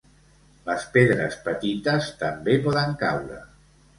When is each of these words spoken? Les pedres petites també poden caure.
Les 0.69 0.85
pedres 0.95 1.35
petites 1.49 2.09
també 2.23 2.57
poden 2.65 2.99
caure. 3.05 3.37